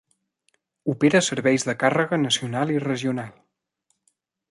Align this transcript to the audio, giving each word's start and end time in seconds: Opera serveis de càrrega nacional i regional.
Opera 0.93 1.19
serveis 1.27 1.65
de 1.67 1.75
càrrega 1.83 2.19
nacional 2.21 2.73
i 2.77 2.81
regional. 2.87 3.29